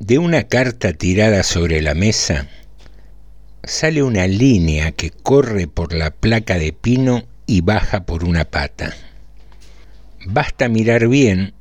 [0.00, 2.46] De una carta tirada sobre la mesa
[3.64, 8.94] sale una línea que corre por la placa de pino y baja por una pata.
[10.24, 11.52] Basta mirar bien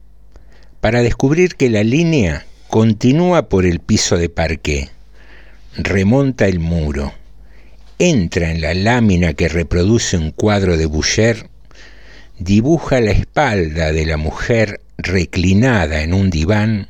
[0.81, 4.89] para descubrir que la línea continúa por el piso de parqué,
[5.75, 7.13] remonta el muro,
[7.97, 11.49] entra en la lámina que reproduce un cuadro de Boucher,
[12.37, 16.87] dibuja la espalda de la mujer reclinada en un diván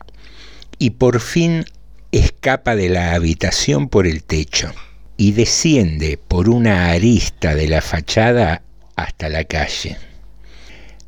[0.80, 1.66] y por fin
[2.12, 4.74] escapa de la habitación por el techo
[5.18, 8.62] y desciende por una arista de la fachada
[8.96, 9.98] hasta la calle.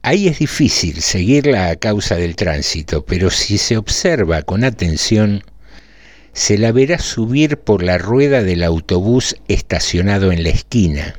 [0.01, 5.43] Ahí es difícil seguirla a causa del tránsito, pero si se observa con atención,
[6.33, 11.15] se la verá subir por la rueda del autobús estacionado en la esquina,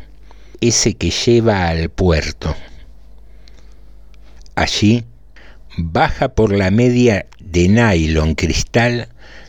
[0.60, 2.56] ese que lleva al puerto.
[4.54, 5.04] Allí
[5.84, 9.08] baja por la media de nylon cristal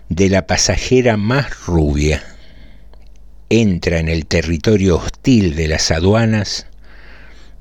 [0.09, 2.23] de la pasajera más rubia
[3.51, 6.67] entra en el territorio hostil de las aduanas,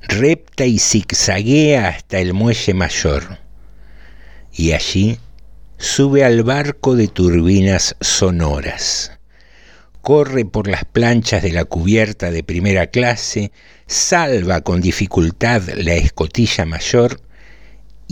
[0.02, 3.38] repta y zigzaguea hasta el muelle mayor,
[4.52, 5.18] y allí
[5.78, 9.18] sube al barco de turbinas sonoras.
[10.00, 13.50] Corre por las planchas de la cubierta de primera clase,
[13.88, 17.20] salva con dificultad la escotilla mayor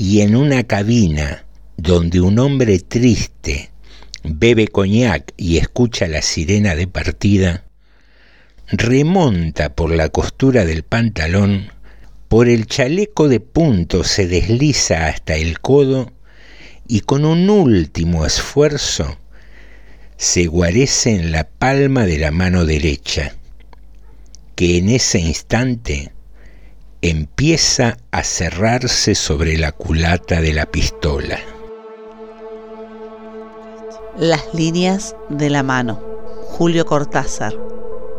[0.01, 1.45] y en una cabina
[1.77, 3.71] donde un hombre triste
[4.23, 7.65] bebe coñac y escucha la sirena de partida,
[8.69, 11.73] remonta por la costura del pantalón,
[12.29, 16.13] por el chaleco de punto se desliza hasta el codo
[16.87, 19.19] y con un último esfuerzo
[20.17, 23.35] se guarece en la palma de la mano derecha,
[24.55, 26.13] que en ese instante
[27.39, 31.39] empieza a cerrarse sobre la culata de la pistola.
[34.19, 36.01] Las líneas de la mano.
[36.49, 37.55] Julio Cortázar.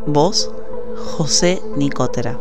[0.07, 0.49] Voz,
[0.95, 2.39] José Nicotera.